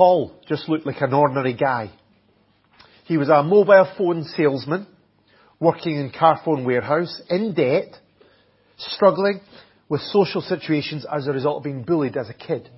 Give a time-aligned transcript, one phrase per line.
[0.00, 1.90] Paul just looked like an ordinary guy.
[3.04, 4.86] He was a mobile phone salesman,
[5.60, 7.98] working in Carphone warehouse, in debt,
[8.78, 9.42] struggling
[9.90, 12.70] with social situations as a result of being bullied as a kid.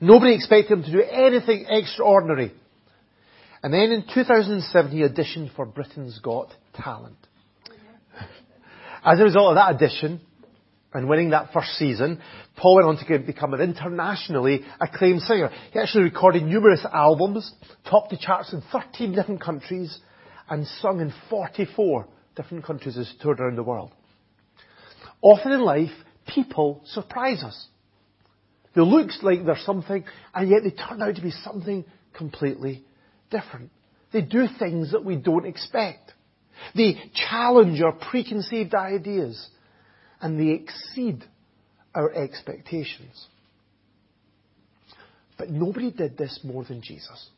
[0.00, 2.52] Nobody expected him to do anything extraordinary.
[3.62, 7.28] And then in 2007 he auditioned for Britain's Got Talent.
[9.04, 10.20] As a result of that audition,
[10.92, 12.20] and winning that first season,
[12.56, 15.50] Paul went on to become an internationally acclaimed singer.
[15.72, 17.52] He actually recorded numerous albums,
[17.88, 19.96] topped the charts in 13 different countries,
[20.48, 23.92] and sung in 44 different countries as he toured around the world.
[25.22, 25.90] Often in life,
[26.26, 27.66] people surprise us.
[28.74, 31.84] They look like they're something, and yet they turn out to be something
[32.14, 32.84] completely
[33.30, 33.70] different.
[34.12, 36.14] They do things that we don't expect.
[36.74, 39.48] They challenge our preconceived ideas
[40.20, 41.24] and they exceed
[41.94, 43.26] our expectations.
[45.38, 47.28] But nobody did this more than Jesus.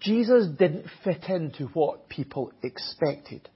[0.00, 3.48] Jesus didn't fit into what people expected.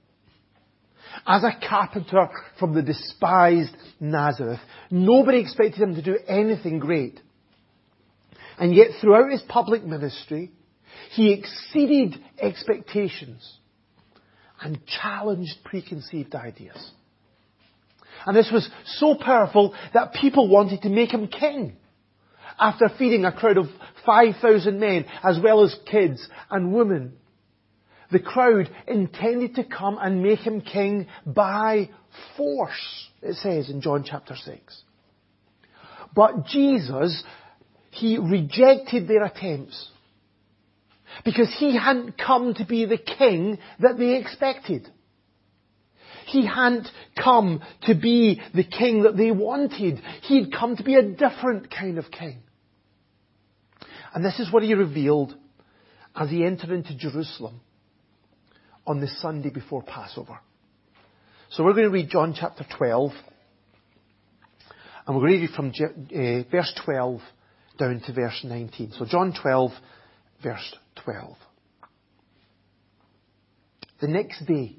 [1.25, 4.59] As a carpenter from the despised Nazareth,
[4.91, 7.19] nobody expected him to do anything great.
[8.57, 10.51] And yet throughout his public ministry,
[11.11, 13.57] he exceeded expectations
[14.61, 16.91] and challenged preconceived ideas.
[18.25, 21.77] And this was so powerful that people wanted to make him king.
[22.59, 23.65] After feeding a crowd of
[24.05, 27.13] 5,000 men, as well as kids and women,
[28.11, 31.89] the crowd intended to come and make him king by
[32.37, 34.83] force, it says in John chapter 6.
[36.15, 37.23] But Jesus,
[37.89, 39.89] he rejected their attempts.
[41.25, 44.87] Because he hadn't come to be the king that they expected.
[46.33, 50.01] He hadn't come to be the king that they wanted.
[50.23, 52.41] He'd come to be a different kind of king.
[54.15, 55.35] And this is what he revealed
[56.15, 57.61] as he entered into Jerusalem
[58.87, 60.39] on the Sunday before Passover.
[61.51, 63.11] So we're going to read John chapter 12.
[65.05, 67.21] And we're going to read from uh, verse 12
[67.77, 68.93] down to verse 19.
[68.97, 69.71] So John 12,
[70.41, 71.35] verse 12.
[74.01, 74.77] The next day,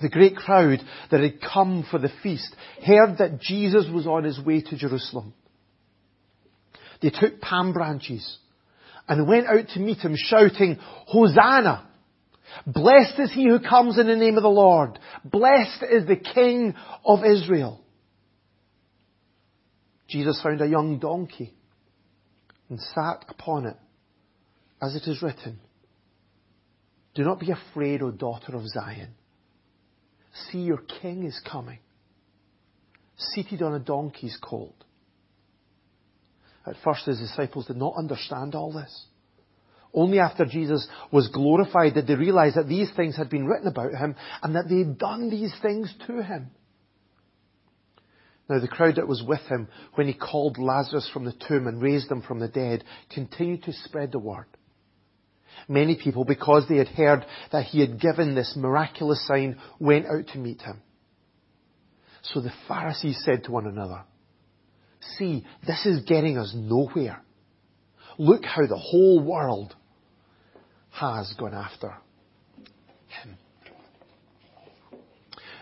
[0.00, 0.80] the great crowd
[1.10, 5.32] that had come for the feast heard that Jesus was on his way to Jerusalem.
[7.00, 8.38] They took palm branches
[9.08, 11.88] and went out to meet him shouting, Hosanna!
[12.66, 14.98] Blessed is he who comes in the name of the Lord.
[15.24, 16.74] Blessed is the King
[17.04, 17.80] of Israel.
[20.08, 21.54] Jesus found a young donkey
[22.68, 23.76] and sat upon it,
[24.80, 25.58] as it is written,
[27.14, 29.14] Do not be afraid, O daughter of Zion.
[30.44, 31.78] See, your king is coming,
[33.16, 34.74] seated on a donkey's colt.
[36.66, 39.06] At first, his disciples did not understand all this.
[39.94, 43.92] Only after Jesus was glorified did they realize that these things had been written about
[43.92, 46.50] him and that they had done these things to him.
[48.48, 51.80] Now the crowd that was with him when he called Lazarus from the tomb and
[51.80, 54.46] raised him from the dead continued to spread the word.
[55.68, 60.28] Many people, because they had heard that he had given this miraculous sign, went out
[60.28, 60.80] to meet him.
[62.22, 64.02] So the Pharisees said to one another,
[65.18, 67.22] See, this is getting us nowhere.
[68.18, 69.74] Look how the whole world
[70.90, 71.94] has gone after
[73.08, 73.36] him.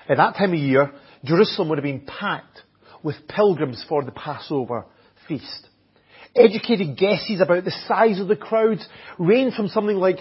[0.08, 0.92] At that time of year,
[1.24, 2.62] Jerusalem would have been packed
[3.02, 4.86] with pilgrims for the Passover
[5.28, 5.68] feast.
[6.36, 8.86] Educated guesses about the size of the crowds
[9.18, 10.18] range from something like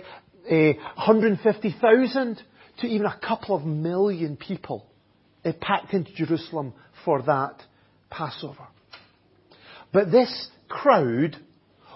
[0.50, 2.42] uh, eh, 150,000
[2.80, 4.86] to even a couple of million people
[5.46, 6.74] uh, packed into Jerusalem
[7.06, 7.62] for that
[8.10, 8.68] Passover.
[9.92, 11.38] But this crowd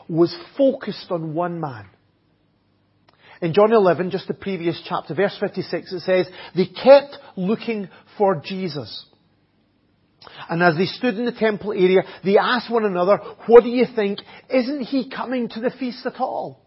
[0.08, 1.88] was focused on one man.
[3.42, 8.42] In John 11, just the previous chapter, verse 56, it says, they kept looking for
[8.44, 9.06] Jesus.
[10.50, 13.18] And as they stood in the temple area, they asked one another,
[13.48, 14.20] what do you think?
[14.50, 16.66] Isn't he coming to the feast at all?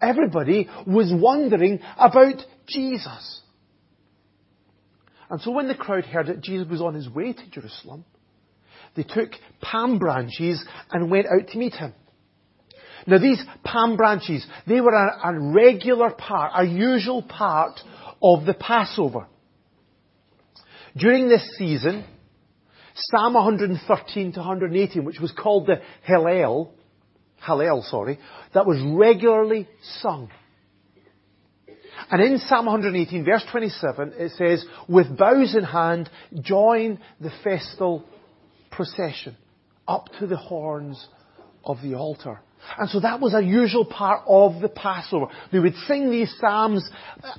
[0.00, 3.40] Everybody was wondering about Jesus.
[5.30, 8.04] And so when the crowd heard that Jesus was on his way to Jerusalem,
[8.94, 9.30] they took
[9.60, 11.94] palm branches and went out to meet him.
[13.06, 17.80] Now these palm branches, they were a, a regular part, a usual part
[18.22, 19.26] of the Passover.
[20.96, 22.04] During this season,
[22.94, 26.70] Psalm 113 to 118, which was called the Hallel,
[27.44, 28.18] Hallel, sorry,
[28.54, 29.68] that was regularly
[30.00, 30.30] sung.
[32.10, 36.10] And in Psalm 118, verse 27, it says, with boughs in hand,
[36.40, 38.04] join the festal
[38.70, 39.36] procession.
[39.86, 41.08] up to the horns
[41.64, 42.40] of the altar.
[42.78, 45.26] And so that was a usual part of the Passover.
[45.52, 46.88] They would sing these psalms,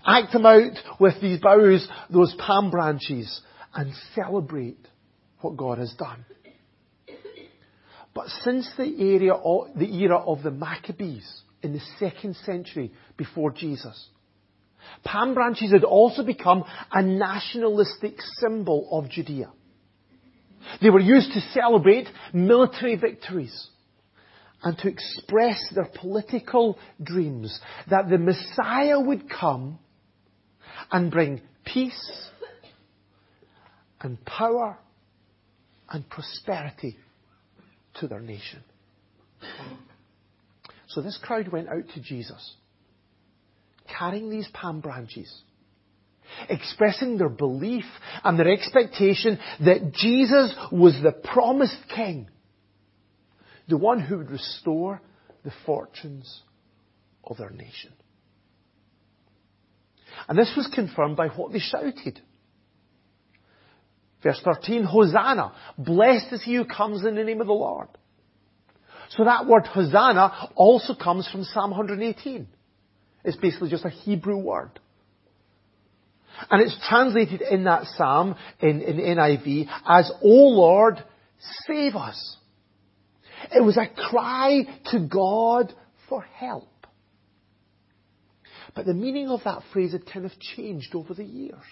[0.05, 3.41] act them out with these boughs, those palm branches,
[3.73, 4.77] and celebrate
[5.41, 6.25] what God has done.
[8.13, 9.37] But since the era,
[9.75, 11.29] the era of the Maccabees
[11.61, 14.09] in the second century before Jesus,
[15.03, 19.51] palm branches had also become a nationalistic symbol of Judea.
[20.81, 23.69] They were used to celebrate military victories
[24.65, 27.57] and to express their political dreams
[27.89, 29.77] that the Messiah would come
[30.91, 32.29] and bring peace
[34.01, 34.77] and power
[35.89, 36.97] and prosperity
[37.99, 38.63] to their nation.
[40.87, 42.55] So this crowd went out to Jesus,
[43.87, 45.31] carrying these palm branches,
[46.49, 47.85] expressing their belief
[48.23, 52.29] and their expectation that Jesus was the promised king
[53.67, 55.01] the one who would restore
[55.43, 56.41] the fortunes
[57.23, 57.93] of their nation.
[60.27, 62.19] And this was confirmed by what they shouted.
[64.23, 67.89] Verse 13, Hosanna, blessed is he who comes in the name of the Lord.
[69.09, 72.47] So that word Hosanna also comes from Psalm 118.
[73.23, 74.79] It's basically just a Hebrew word.
[76.49, 81.03] And it's translated in that psalm, in, in NIV, as, O Lord,
[81.67, 82.37] save us.
[83.53, 85.73] It was a cry to God
[86.09, 86.69] for help.
[88.75, 91.63] But the meaning of that phrase had kind of changed over the years.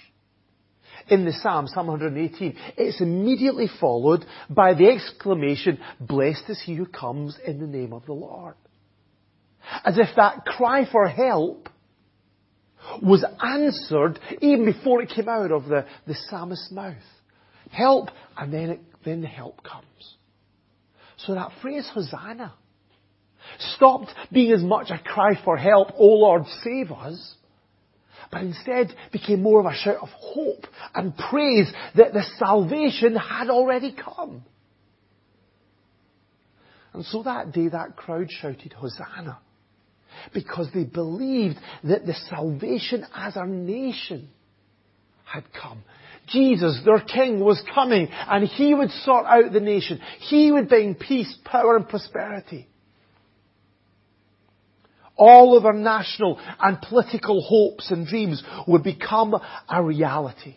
[1.09, 6.85] In the Psalm, Psalm 118, it's immediately followed by the exclamation, Blessed is he who
[6.85, 8.55] comes in the name of the Lord.
[9.83, 11.67] As if that cry for help
[13.01, 16.95] was answered even before it came out of the, the psalmist's mouth.
[17.71, 19.85] Help, and then, it, then the help comes.
[21.25, 22.53] So that phrase, Hosanna,
[23.75, 27.35] stopped being as much a cry for help, O Lord, save us,
[28.31, 33.49] but instead became more of a shout of hope and praise that the salvation had
[33.49, 34.43] already come.
[36.93, 39.39] And so that day that crowd shouted Hosanna
[40.33, 44.29] because they believed that the salvation as a nation
[45.25, 45.83] had come.
[46.27, 49.99] Jesus, their king, was coming and he would sort out the nation.
[50.19, 52.67] He would bring peace, power and prosperity.
[55.15, 59.35] All of our national and political hopes and dreams would become
[59.69, 60.55] a reality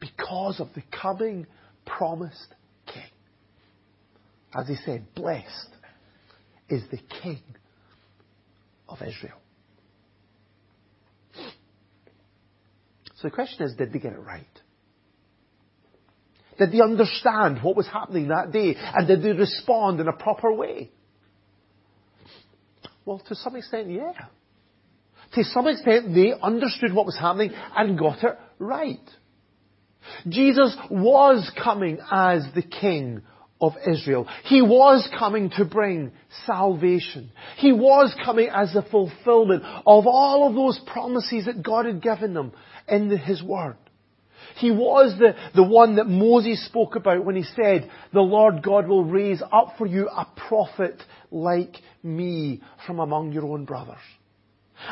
[0.00, 1.46] because of the coming
[1.84, 2.54] promised
[2.86, 3.02] king.
[4.54, 5.68] As he said, blessed
[6.68, 7.42] is the king
[8.88, 9.41] of Israel.
[13.22, 14.44] So the question is, did they get it right?
[16.58, 18.74] Did they understand what was happening that day?
[18.76, 20.90] And did they respond in a proper way?
[23.04, 24.12] Well, to some extent, yeah.
[25.34, 29.10] To some extent, they understood what was happening and got it right.
[30.28, 33.22] Jesus was coming as the King
[33.62, 34.28] of Israel.
[34.44, 36.10] He was coming to bring
[36.46, 37.30] salvation.
[37.56, 42.34] He was coming as the fulfillment of all of those promises that God had given
[42.34, 42.52] them
[42.88, 43.76] in the, His Word.
[44.56, 48.86] He was the, the one that Moses spoke about when he said, the Lord God
[48.86, 51.00] will raise up for you a prophet
[51.30, 53.96] like me from among your own brothers.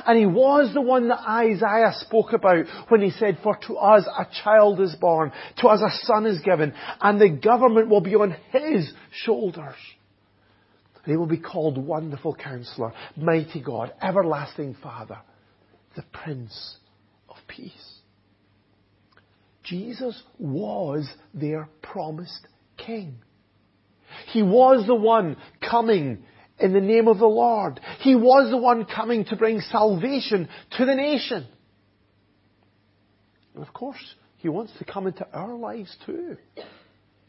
[0.07, 4.07] And he was the one that Isaiah spoke about when he said, for to us
[4.07, 8.15] a child is born, to us a son is given, and the government will be
[8.15, 9.75] on his shoulders.
[11.05, 15.19] And he will be called Wonderful Counselor, Mighty God, Everlasting Father,
[15.97, 16.77] the Prince
[17.29, 18.01] of peace.
[19.63, 23.19] Jesus was their promised king.
[24.33, 25.37] He was the one
[25.69, 26.25] coming
[26.61, 27.81] in the name of the Lord.
[28.01, 31.47] He was the one coming to bring salvation to the nation.
[33.55, 36.37] And of course, He wants to come into our lives too.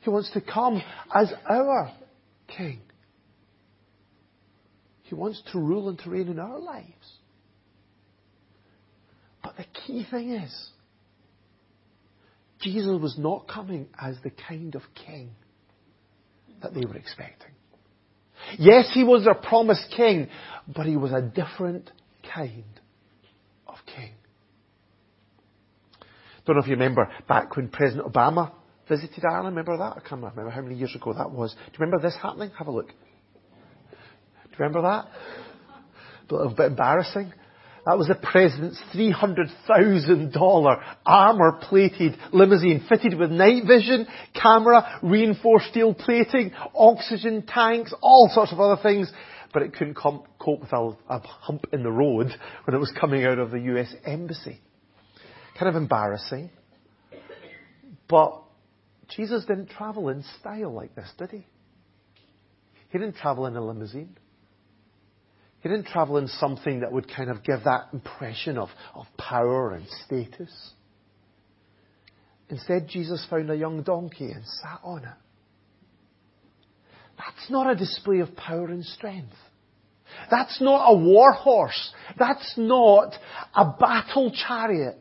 [0.02, 0.82] He wants to come
[1.14, 1.92] as our
[2.48, 2.82] King.
[5.04, 7.18] He wants to rule and to reign in our lives.
[9.44, 10.70] But the key thing is,
[12.62, 15.32] Jesus was not coming as the kind of king
[16.62, 17.52] that they were expecting.
[18.58, 20.28] Yes, he was their promised king,
[20.68, 21.92] but he was a different
[22.34, 22.64] kind
[23.68, 24.12] of king.
[26.46, 28.52] Don't know if you remember back when President Obama
[28.90, 29.56] visited Ireland.
[29.56, 29.98] Remember that?
[29.98, 31.54] I can't remember how many years ago that was.
[31.54, 32.52] Do you remember this happening?
[32.58, 32.88] Have a look.
[32.88, 32.94] Do
[34.52, 35.08] you remember that?
[36.30, 37.34] A little bit embarrassing.
[37.86, 44.06] That was the president's $300,000 armor plated limousine fitted with night vision,
[44.40, 49.12] camera, reinforced steel plating, oxygen tanks, all sorts of other things.
[49.52, 52.32] But it couldn't com- cope with a, a hump in the road
[52.66, 54.62] when it was coming out of the US embassy.
[55.58, 56.52] Kind of embarrassing.
[58.08, 58.44] But
[59.16, 61.48] Jesus didn't travel in style like this, did he?
[62.90, 64.18] He didn't travel in a limousine.
[65.62, 69.74] He didn't travel in something that would kind of give that impression of, of power
[69.74, 70.52] and status.
[72.50, 75.18] Instead, Jesus found a young donkey and sat on it.
[77.18, 79.36] That's not a display of power and strength.
[80.30, 81.94] That's not a war horse.
[82.18, 83.14] That's not
[83.56, 84.98] a battle chariot.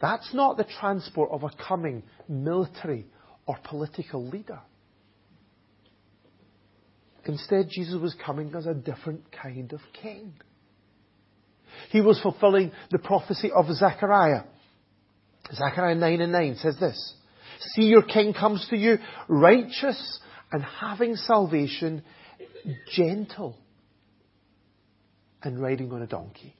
[0.00, 3.06] That's not the transport of a coming military
[3.46, 4.60] or political leader.
[7.26, 10.32] Instead, Jesus was coming as a different kind of king.
[11.90, 14.42] He was fulfilling the prophecy of Zechariah.
[15.52, 17.14] Zechariah 9 and 9 says this,
[17.74, 18.98] See your king comes to you,
[19.28, 20.20] righteous
[20.52, 22.02] and having salvation,
[22.94, 23.56] gentle
[25.42, 26.54] and riding on a donkey,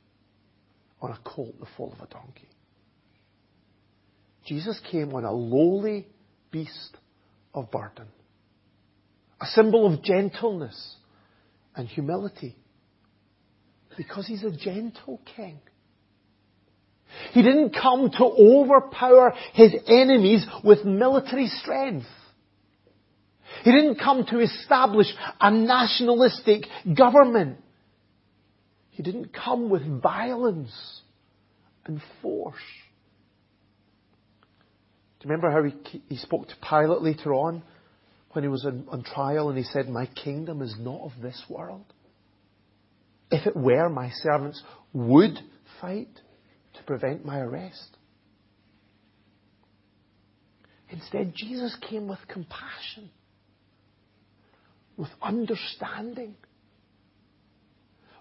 [1.00, 2.48] on a colt the foal of a donkey.
[4.46, 6.06] Jesus came on a lowly
[6.50, 6.96] beast
[7.54, 8.06] of burden
[9.40, 10.96] a symbol of gentleness
[11.74, 12.56] and humility.
[13.96, 15.60] Because he's a gentle king.
[17.32, 22.06] He didn't come to overpower his enemies with military strength.
[23.64, 25.08] He didn't come to establish
[25.40, 26.64] a nationalistic
[26.96, 27.58] government.
[28.90, 30.72] He didn't come with violence
[31.84, 32.54] and force.
[35.18, 37.62] Do you remember how he, he spoke to Pilate later on?
[38.32, 41.42] When he was on, on trial and he said, My kingdom is not of this
[41.48, 41.84] world.
[43.30, 45.38] If it were, my servants would
[45.80, 46.08] fight
[46.74, 47.96] to prevent my arrest.
[50.90, 53.10] Instead, Jesus came with compassion,
[54.96, 56.34] with understanding,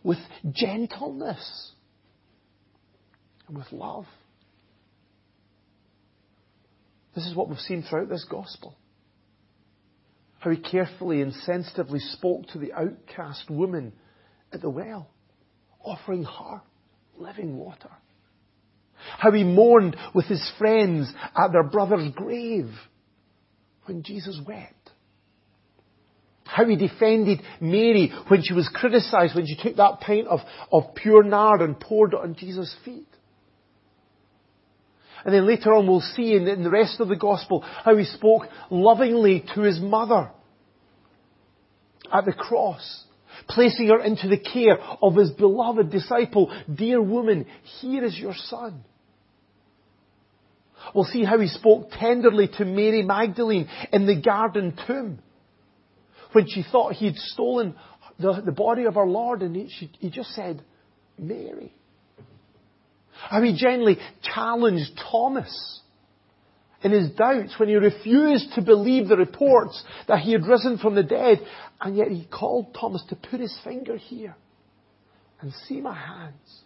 [0.04, 0.20] with
[0.52, 1.72] gentleness,
[3.48, 4.06] and with love.
[7.16, 8.76] This is what we've seen throughout this gospel.
[10.40, 13.94] How he carefully and sensitively spoke to the outcast woman
[14.54, 15.10] at the well,
[15.84, 16.62] offering her
[17.18, 17.90] living water.
[19.18, 22.70] How he mourned with his friends at their brother's grave
[23.86, 24.74] when Jesus wept.
[26.46, 30.40] How he defended Mary when she was criticized when she took that pint of,
[30.72, 33.08] of pure nard and poured it on Jesus' feet.
[35.26, 38.06] And then later on we'll see in, in the rest of the gospel how he
[38.06, 40.32] spoke lovingly to his mother
[42.12, 43.06] at the cross,
[43.48, 46.52] placing her into the care of his beloved disciple.
[46.74, 47.46] Dear woman,
[47.82, 48.84] here is your son.
[50.96, 55.20] We'll see how he spoke tenderly to Mary Magdalene in the garden tomb
[56.32, 57.76] when she thought he had stolen
[58.20, 60.64] the, the body of our Lord and he, she, he just said,
[61.18, 61.74] Mary.
[63.30, 65.82] How he gently challenged Thomas
[66.82, 70.96] in his doubts when he refused to believe the reports that he had risen from
[70.96, 71.40] the dead,
[71.80, 74.36] and yet he called Thomas to put his finger here
[75.42, 76.64] and see my hands.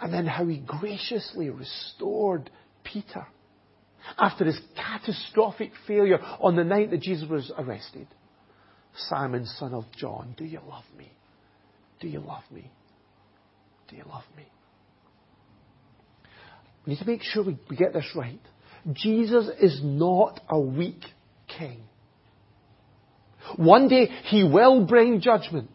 [0.00, 2.48] And then how he graciously restored
[2.82, 3.26] Peter
[4.16, 8.06] after his catastrophic failure on the night that Jesus was arrested.
[8.96, 11.12] Simon, son of John, do you love me?
[12.00, 12.70] Do you love me?
[13.88, 14.46] Do you love me?
[16.88, 18.40] We need to make sure we, we get this right.
[18.94, 21.04] Jesus is not a weak
[21.46, 21.82] king.
[23.56, 25.68] One day he will bring judgment.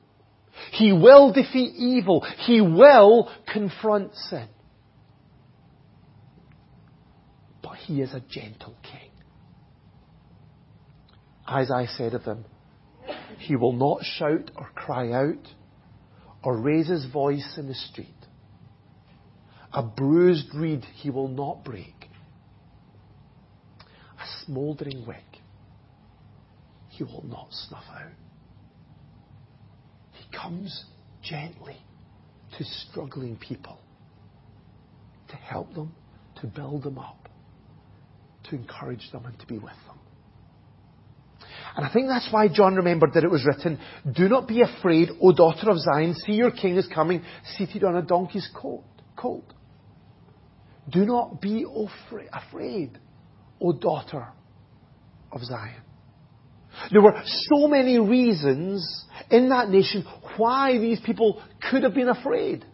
[0.72, 2.26] He will defeat evil.
[2.48, 4.48] He will confront sin.
[7.62, 9.12] But he is a gentle king.
[11.48, 12.46] As Isaiah said of him,
[13.38, 15.48] he will not shout or cry out
[16.44, 18.16] or raise his voice in the street.
[19.74, 22.10] A bruised reed he will not break
[24.20, 25.24] a smouldering wick,
[26.90, 28.12] he will not snuff out.
[30.12, 30.86] He comes
[31.24, 31.78] gently
[32.58, 33.80] to struggling people
[35.30, 35.94] to help them,
[36.42, 37.28] to build them up,
[38.44, 39.98] to encourage them, and to be with them.
[41.76, 43.80] And I think that's why John remembered that it was written,
[44.14, 47.24] Do not be afraid, O daughter of Zion, see your king is coming,
[47.58, 48.86] seated on a donkey's colt.
[50.90, 51.66] Do not be
[52.34, 52.98] afraid.
[53.62, 54.28] O daughter
[55.32, 55.82] of Zion.
[56.92, 60.06] There were so many reasons in that nation
[60.38, 62.66] why these people could have been afraid.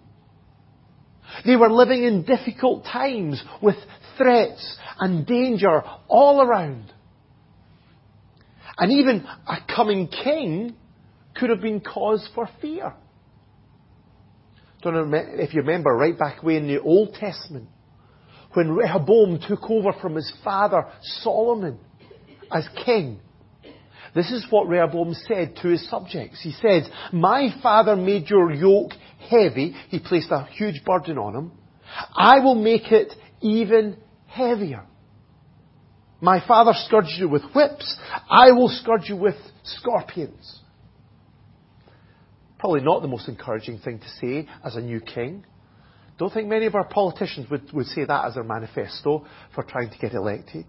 [1.46, 3.76] They were living in difficult times with
[4.18, 6.92] threats and danger all around.
[8.78, 10.76] And even a coming king
[11.36, 12.94] could have been cause for fear.
[14.82, 17.68] Don't know if you remember right back way in the Old Testament,
[18.54, 21.80] when Rehoboam took over from his father Solomon
[22.52, 23.20] as king.
[24.16, 26.42] This is what Rehoboam said to his subjects.
[26.42, 28.92] He said, My father made your yoke
[29.30, 29.76] heavy.
[29.90, 31.52] He placed a huge burden on him.
[32.16, 34.84] I will make it even heavier.
[36.22, 37.98] My father scourged you with whips.
[38.30, 40.60] I will scourge you with scorpions.
[42.58, 45.46] Probably not the most encouraging thing to say as a new king.
[46.20, 49.90] Don't think many of our politicians would, would say that as their manifesto for trying
[49.90, 50.66] to get elected.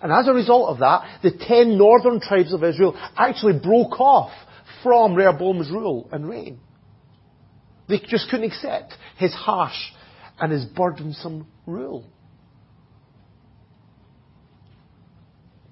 [0.00, 4.30] And as a result of that, the ten northern tribes of Israel actually broke off
[4.84, 6.60] from Rehoboam's rule and reign.
[7.88, 9.76] They just couldn't accept his harsh
[10.38, 12.04] and his burdensome rule.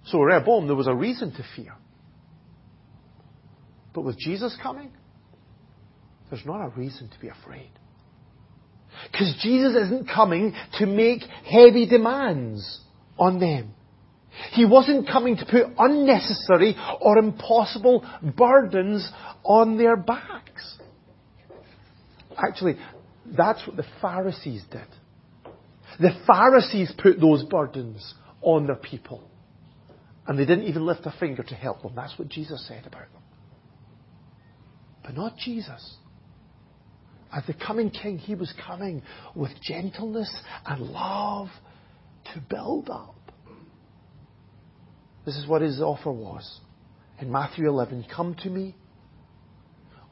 [0.06, 1.74] So Rehoboam, there was a reason to fear.
[3.94, 4.90] But with Jesus coming,
[6.30, 7.70] there's not a reason to be afraid.
[9.10, 12.80] Because Jesus isn't coming to make heavy demands
[13.18, 13.74] on them.
[14.52, 18.04] He wasn't coming to put unnecessary or impossible
[18.36, 19.10] burdens
[19.44, 20.78] on their backs.
[22.36, 22.76] Actually,
[23.36, 24.86] that's what the Pharisees did.
[26.00, 29.22] The Pharisees put those burdens on their people.
[30.26, 31.92] And they didn't even lift a finger to help them.
[31.94, 33.22] That's what Jesus said about them.
[35.04, 35.96] But not Jesus.
[37.32, 39.02] As the coming king, he was coming
[39.34, 40.34] with gentleness
[40.66, 41.48] and love
[42.34, 43.14] to build up.
[45.24, 46.60] This is what his offer was.
[47.20, 48.74] In Matthew 11, come to me,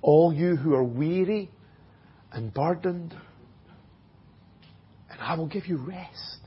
[0.01, 1.51] all you who are weary
[2.33, 3.15] and burdened,
[5.11, 6.39] and I will give you rest.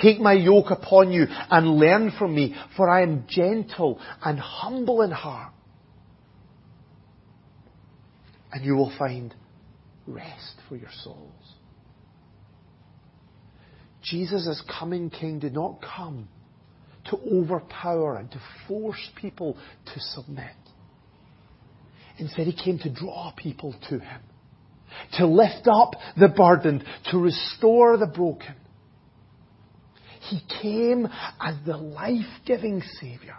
[0.00, 5.02] Take my yoke upon you and learn from me, for I am gentle and humble
[5.02, 5.52] in heart.
[8.52, 9.34] And you will find
[10.06, 11.54] rest for your souls.
[14.02, 16.28] Jesus as coming king did not come
[17.06, 20.56] to overpower and to force people to submit.
[22.18, 24.20] Instead, he came to draw people to him,
[25.14, 28.54] to lift up the burdened, to restore the broken.
[30.28, 31.08] He came
[31.40, 33.36] as the life-giving Savior.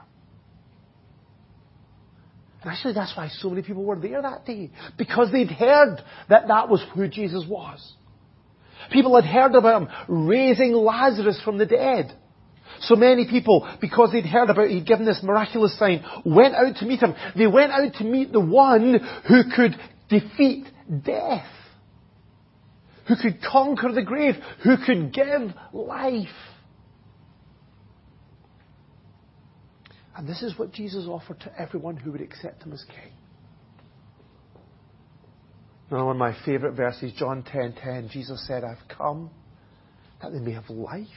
[2.62, 4.70] And actually, that's why so many people were there that day.
[4.98, 5.98] Because they'd heard
[6.30, 7.94] that that was who Jesus was.
[8.92, 12.16] People had heard about him raising Lazarus from the dead.
[12.82, 16.86] So many people, because they'd heard about he'd given this miraculous sign, went out to
[16.86, 17.16] meet him.
[17.36, 19.76] They went out to meet the one who could
[20.10, 20.66] defeat
[21.04, 21.46] death.
[23.08, 24.36] Who could conquer the grave.
[24.64, 26.28] Who could give life.
[30.16, 33.14] And this is what Jesus offered to everyone who would accept him as king.
[35.90, 39.30] Now, one of my favourite verses, John 10:10, 10, 10, Jesus said, I've come
[40.22, 41.08] that they may have life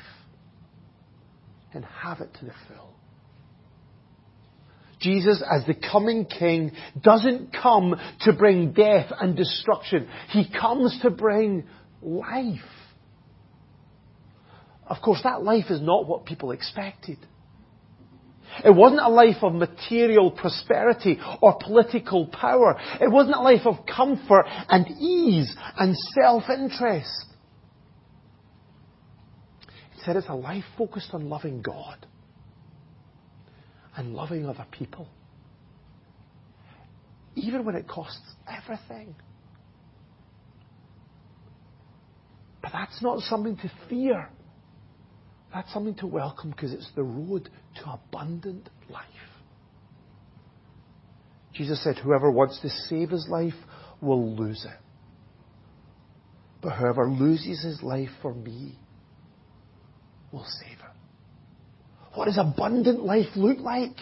[1.72, 2.94] and have it to the full.
[5.00, 10.08] Jesus, as the coming king, doesn't come to bring death and destruction.
[10.30, 11.64] He comes to bring
[12.00, 12.58] life.
[14.86, 17.18] Of course, that life is not what people expected.
[18.62, 22.78] It wasn't a life of material prosperity or political power.
[23.00, 27.26] It wasn't a life of comfort and ease and self-interest.
[29.94, 32.06] Instead, it's a life focused on loving God
[33.96, 35.08] and loving other people.
[37.36, 39.14] Even when it costs everything.
[42.62, 44.28] But that's not something to fear.
[45.54, 49.04] That's something to welcome because it's the road to abundant life.
[51.52, 53.54] Jesus said, Whoever wants to save his life
[54.00, 54.80] will lose it.
[56.60, 58.76] But whoever loses his life for me
[60.32, 62.16] will save it.
[62.16, 63.96] What does abundant life look like?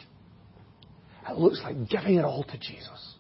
[1.29, 3.17] It looks like giving it all to Jesus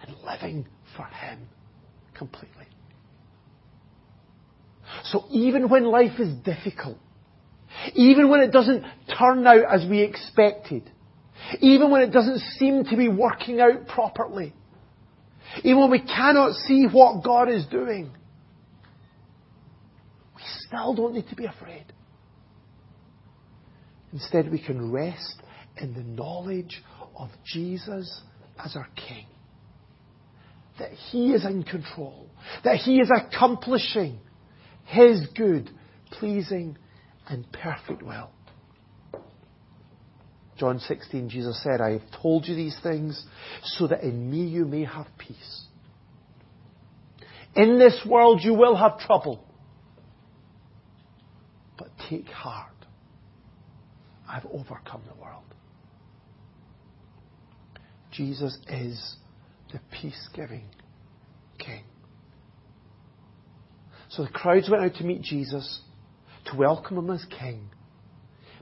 [0.00, 1.40] and living for him
[2.14, 2.55] completely.
[5.04, 6.98] So even when life is difficult,
[7.94, 8.84] even when it doesn't
[9.18, 10.90] turn out as we expected,
[11.60, 14.52] even when it doesn't seem to be working out properly,
[15.62, 18.10] even when we cannot see what God is doing,
[20.34, 21.84] we still don't need to be afraid.
[24.12, 25.42] Instead, we can rest
[25.80, 26.82] in the knowledge
[27.16, 28.22] of Jesus
[28.64, 29.26] as our King.
[30.78, 32.26] That He is in control.
[32.64, 34.18] That He is accomplishing
[34.86, 35.70] His good,
[36.12, 36.78] pleasing,
[37.28, 38.30] and perfect will.
[40.56, 43.26] John 16, Jesus said, I have told you these things
[43.62, 45.64] so that in me you may have peace.
[47.54, 49.44] In this world you will have trouble.
[51.78, 52.72] But take heart.
[54.28, 55.42] I've overcome the world.
[58.12, 59.16] Jesus is
[59.72, 60.64] the peace giving
[61.58, 61.84] King.
[64.16, 65.80] So the crowds went out to meet Jesus,
[66.46, 67.68] to welcome him as King.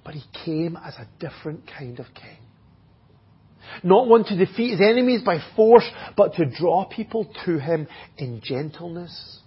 [0.05, 2.39] But he came as a different kind of King.
[3.85, 7.87] Not one to defeat his enemies by force, but to draw people to him
[8.19, 9.39] in gentleness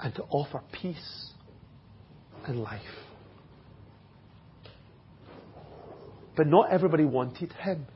[0.00, 1.30] and to offer peace
[2.46, 2.80] and life.
[6.36, 7.86] But not everybody wanted him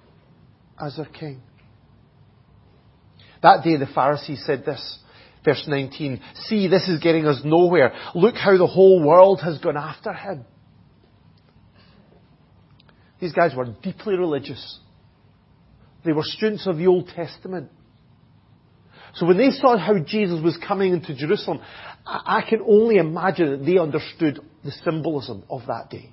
[0.78, 1.40] as their king.
[3.42, 4.98] That day the Pharisees said this,
[5.44, 7.92] verse 19, See, this is getting us nowhere.
[8.14, 10.44] Look how the whole world has gone after him.
[13.20, 14.78] These guys were deeply religious.
[16.04, 17.70] They were students of the Old Testament.
[19.14, 21.60] So when they saw how Jesus was coming into Jerusalem,
[22.04, 26.12] I can only imagine that they understood the symbolism of that day.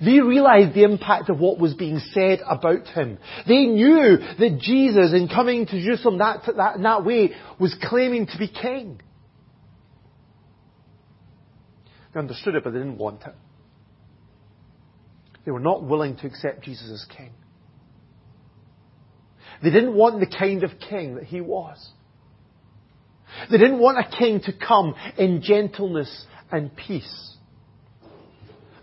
[0.00, 3.18] They realized the impact of what was being said about him.
[3.46, 8.26] They knew that Jesus, in coming to Jerusalem that, that, in that way, was claiming
[8.26, 9.00] to be king.
[12.12, 13.34] They understood it, but they didn't want it.
[15.44, 17.30] They were not willing to accept Jesus as king.
[19.62, 21.90] They didn't want the kind of king that he was.
[23.50, 27.35] They didn't want a king to come in gentleness and peace.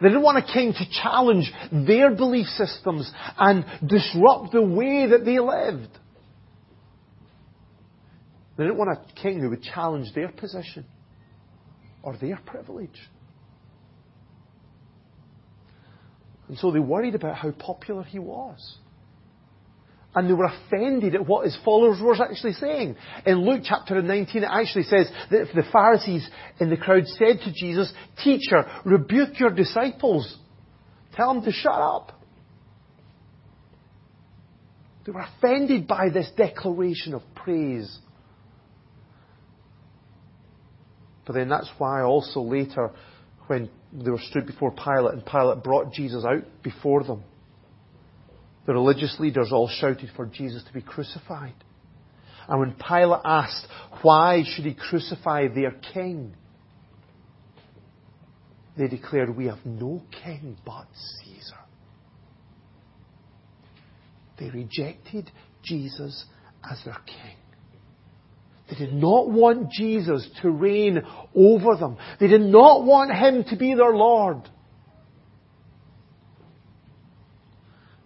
[0.03, 5.23] They didn't want a king to challenge their belief systems and disrupt the way that
[5.23, 5.97] they lived.
[8.57, 10.83] They didn't want a king who would challenge their position
[12.03, 12.99] or their privilege.
[16.49, 18.77] And so they worried about how popular he was.
[20.15, 22.95] And they were offended at what his followers were actually saying.
[23.25, 27.51] In Luke chapter 19, it actually says that the Pharisees in the crowd said to
[27.51, 27.91] Jesus,
[28.23, 30.37] Teacher, rebuke your disciples.
[31.15, 32.11] Tell them to shut up.
[35.05, 37.99] They were offended by this declaration of praise.
[41.25, 42.91] But then that's why also later,
[43.47, 47.23] when they were stood before Pilate and Pilate brought Jesus out before them,
[48.65, 51.55] the religious leaders all shouted for Jesus to be crucified.
[52.47, 53.67] And when Pilate asked,
[54.01, 56.35] why should he crucify their king?
[58.77, 60.87] They declared, we have no king but
[61.23, 61.59] Caesar.
[64.39, 65.29] They rejected
[65.63, 66.25] Jesus
[66.69, 67.37] as their king.
[68.69, 71.01] They did not want Jesus to reign
[71.35, 71.97] over them.
[72.19, 74.49] They did not want him to be their Lord.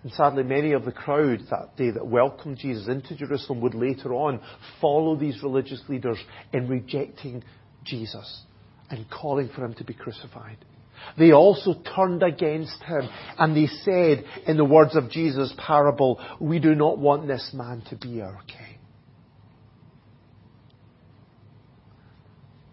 [0.03, 4.13] And sadly, many of the crowd that day that welcomed Jesus into Jerusalem would later
[4.13, 4.39] on
[4.79, 6.17] follow these religious leaders
[6.53, 7.43] in rejecting
[7.83, 8.43] Jesus
[8.89, 10.57] and calling for him to be crucified.
[11.17, 16.59] They also turned against him and they said, in the words of Jesus' parable, we
[16.59, 18.77] do not want this man to be our king.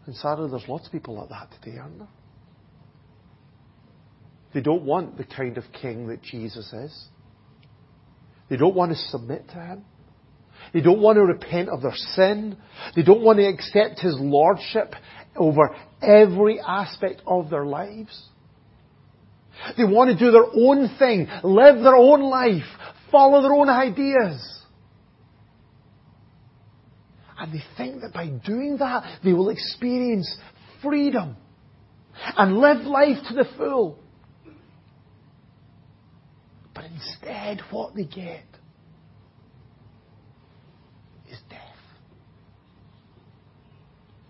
[0.07, 2.09] And sadly, there's lots of people like that today, aren't there?
[4.53, 7.07] They don't want the kind of king that Jesus is.
[8.49, 9.85] They don't want to submit to Him.
[10.73, 12.57] They don't want to repent of their sin.
[12.97, 14.95] They don't want to accept His Lordship
[15.37, 18.29] over every aspect of their lives.
[19.77, 22.65] They want to do their own thing, live their own life,
[23.11, 24.63] follow their own ideas.
[27.39, 30.37] And they think that by doing that, they will experience
[30.83, 31.37] freedom
[32.37, 33.99] and live life to the full.
[36.95, 38.45] Instead, what they get
[41.31, 41.61] is death.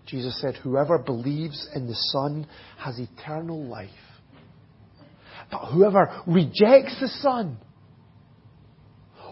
[0.07, 2.47] Jesus said, Whoever believes in the Son
[2.77, 3.89] has eternal life.
[5.51, 7.57] But whoever rejects the Son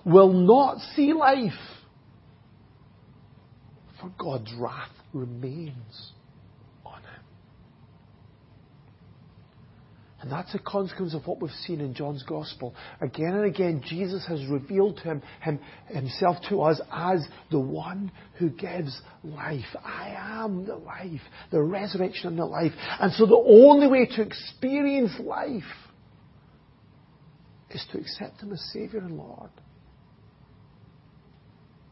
[0.06, 1.52] will not see life.
[4.00, 6.12] For God's wrath remains
[10.23, 12.73] And that's a consequence of what we've seen in John's Gospel.
[13.01, 18.09] Again and again, Jesus has revealed him, him, himself to us as the one
[18.39, 19.75] who gives life.
[19.83, 21.19] I am the life,
[21.51, 22.71] the resurrection and the life.
[23.01, 25.63] And so the only way to experience life
[27.69, 29.49] is to accept Him as Saviour and Lord.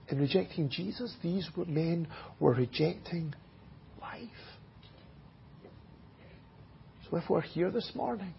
[0.08, 2.08] In rejecting Jesus, these men
[2.40, 3.34] were rejecting
[4.00, 4.30] life.
[7.01, 8.34] So if we're here this morning,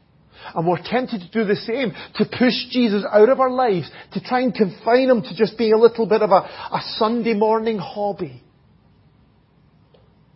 [0.54, 4.20] and we're tempted to do the same, to push Jesus out of our lives, to
[4.20, 7.78] try and confine him to just being a little bit of a, a Sunday morning
[7.78, 8.42] hobby.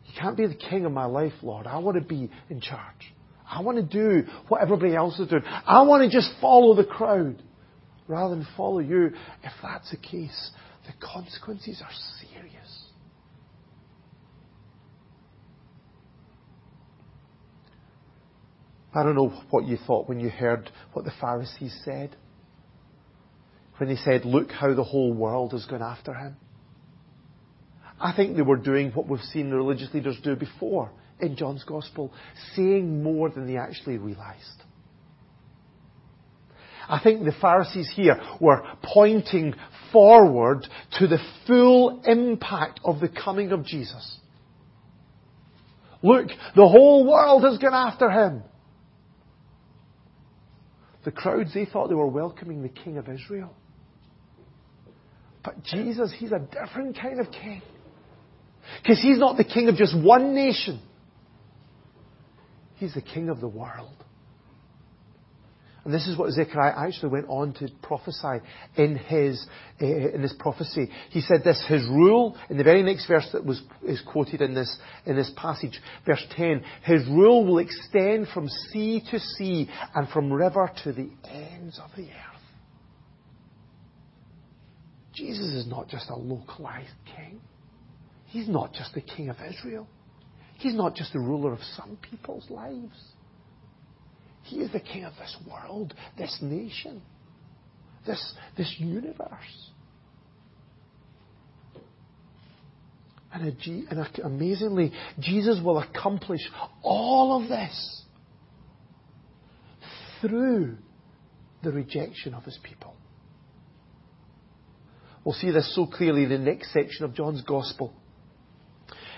[0.04, 1.66] You can't be the king of my life, Lord.
[1.66, 3.14] I want to be in charge.
[3.48, 5.42] I want to do what everybody else is doing.
[5.44, 7.42] I want to just follow the crowd
[8.08, 9.12] rather than follow you.
[9.42, 10.50] If that's the case,
[10.86, 12.35] the consequences are serious.
[18.96, 22.16] I don't know what you thought when you heard what the Pharisees said.
[23.76, 26.36] When they said, look how the whole world has gone after him.
[28.00, 31.64] I think they were doing what we've seen the religious leaders do before in John's
[31.64, 32.12] Gospel,
[32.54, 34.62] saying more than they actually realized.
[36.88, 39.54] I think the Pharisees here were pointing
[39.92, 40.66] forward
[40.98, 44.18] to the full impact of the coming of Jesus.
[46.02, 48.42] Look, the whole world has gone after him.
[51.06, 53.54] The crowds, they thought they were welcoming the King of Israel.
[55.44, 57.62] But Jesus, He's a different kind of King.
[58.82, 60.82] Because He's not the King of just one nation.
[62.74, 64.04] He's the King of the world.
[65.86, 68.44] And this is what Zechariah actually went on to prophesy
[68.76, 69.46] in his,
[69.80, 70.90] uh, in his prophecy.
[71.10, 74.52] He said this, his rule, in the very next verse that was, is quoted in
[74.52, 80.08] this, in this passage, verse 10, his rule will extend from sea to sea and
[80.08, 82.42] from river to the ends of the earth.
[85.14, 87.40] Jesus is not just a localized king.
[88.24, 89.86] He's not just the king of Israel.
[90.58, 92.98] He's not just the ruler of some people's lives.
[94.46, 97.02] He is the king of this world, this nation,
[98.06, 99.70] this, this universe.
[103.32, 106.40] And, a, and a, amazingly, Jesus will accomplish
[106.82, 108.02] all of this
[110.20, 110.76] through
[111.64, 112.94] the rejection of his people.
[115.24, 117.92] We'll see this so clearly in the next section of John's Gospel,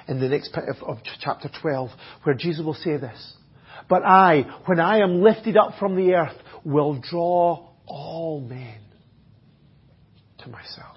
[0.09, 1.91] in the next of, of chapter 12,
[2.23, 3.35] where Jesus will say this.
[3.89, 8.81] But I, when I am lifted up from the earth, will draw all men
[10.39, 10.97] to myself.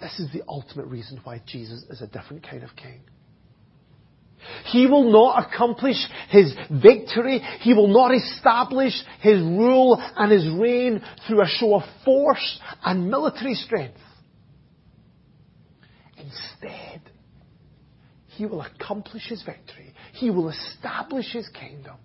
[0.00, 3.00] This is the ultimate reason why Jesus is a different kind of king.
[4.66, 5.96] He will not accomplish
[6.28, 7.40] his victory.
[7.60, 13.10] He will not establish his rule and his reign through a show of force and
[13.10, 13.98] military strength.
[16.16, 17.00] Instead,
[18.36, 19.94] he will accomplish his victory.
[20.12, 21.96] He will establish his kingdom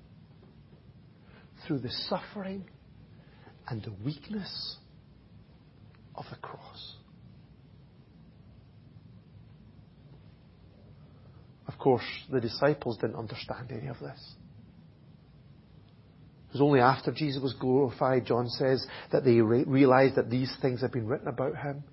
[1.68, 2.64] through the suffering
[3.68, 4.78] and the weakness
[6.16, 6.96] of the cross.
[11.68, 14.36] Of course, the disciples didn't understand any of this.
[16.50, 20.82] It was only after Jesus was glorified, John says, that they realized that these things
[20.82, 21.84] had been written about him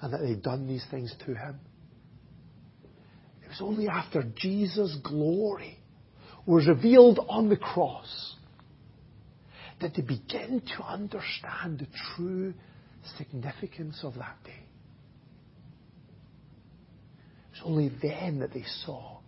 [0.00, 1.60] and that they'd done these things to him
[3.60, 5.78] was only after Jesus' glory
[6.46, 8.34] was revealed on the cross
[9.80, 12.54] that they begin to understand the true
[13.16, 14.62] significance of that day.
[17.52, 19.18] It was only then that they saw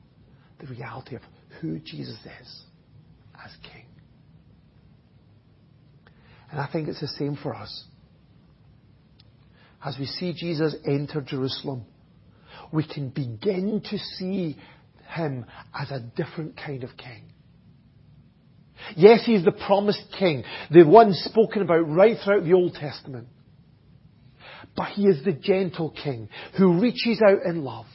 [0.59, 1.23] the reality of
[1.61, 2.63] who Jesus is
[3.45, 3.87] as King.
[6.51, 7.85] And I think it's the same for us.
[9.85, 11.85] As we see Jesus enter Jerusalem,
[12.73, 14.57] we can begin to see
[15.15, 17.33] him as a different kind of king.
[18.97, 23.29] Yes, he's the promised king, the one spoken about right throughout the Old Testament.
[24.77, 27.87] But he is the gentle king who reaches out in love.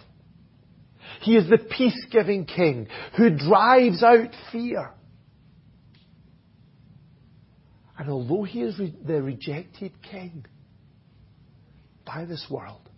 [1.22, 4.92] He is the peace-giving king who drives out fear.
[7.98, 10.46] And although he is the rejected king
[12.04, 12.90] by this world,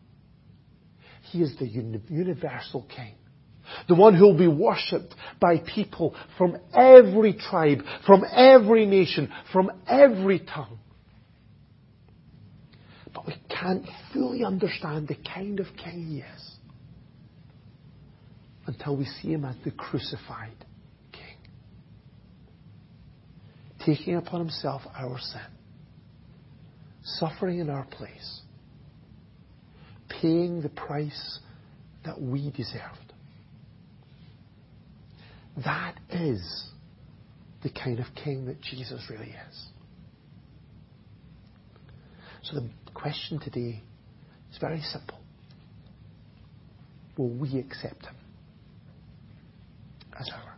[1.34, 3.15] he is the universal King.
[3.88, 9.72] The one who will be worshipped by people from every tribe, from every nation, from
[9.88, 10.78] every tongue.
[13.13, 16.52] But we can't fully understand the kind of king he is
[18.67, 20.65] until we see him as the crucified
[21.12, 21.38] king.
[23.86, 25.41] taking upon himself our sin,
[27.04, 28.43] suffering in our place,
[30.21, 31.39] paying the price
[32.06, 33.13] that we deserved.
[35.63, 36.65] That is
[37.62, 39.65] the kind of king that Jesus really is.
[42.43, 43.82] So the question today
[44.52, 45.19] is very simple.
[47.17, 48.15] Will we accept him
[50.19, 50.53] as our